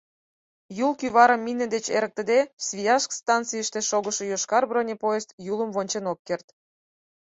[0.85, 6.47] Юл кӱварым мине деч эрыктыде, Свияжск станцийыште шогышо йошкар бронепоезд Юлым вончен ок керт.